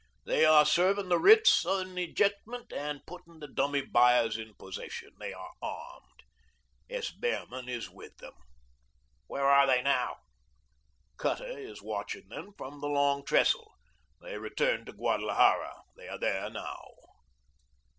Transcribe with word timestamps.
They 0.25 0.45
are 0.45 0.65
serving 0.65 1.09
the 1.09 1.19
writs 1.19 1.63
in 1.63 1.95
ejectment 1.95 2.73
and 2.73 3.05
putting 3.05 3.37
the 3.39 3.47
dummy 3.47 3.81
buyers 3.81 4.35
in 4.35 4.55
possession. 4.55 5.11
They 5.19 5.31
are 5.31 5.51
armed. 5.61 6.23
S. 6.89 7.11
Behrman 7.11 7.69
is 7.69 7.87
with 7.87 8.17
them." 8.17 8.33
"Where 9.27 9.45
are 9.45 9.67
they 9.67 9.83
now?" 9.83 10.17
"Cutter 11.17 11.55
is 11.55 11.83
watching 11.83 12.27
them 12.29 12.55
from 12.57 12.81
the 12.81 12.89
Long 12.89 13.23
Trestle. 13.23 13.73
They 14.19 14.39
returned 14.39 14.87
to 14.87 14.93
Guadalajara. 14.93 15.83
They 15.95 16.07
are 16.07 16.17
there 16.17 16.49
now." 16.49 16.89